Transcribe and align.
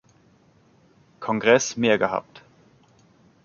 Kongress 1.19 1.77
mehr 1.77 1.99
gehabt. 1.99 2.41